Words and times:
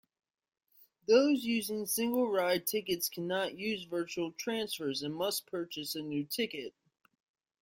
Those 1.07 1.43
using 1.45 1.85
single-ride 1.85 2.65
tickets 2.65 3.07
cannot 3.07 3.53
use 3.55 3.83
virtual 3.83 4.31
transfers 4.31 5.03
and 5.03 5.13
must 5.15 5.45
purchase 5.45 5.93
a 5.93 6.01
new 6.01 6.23
ticket. 6.25 6.73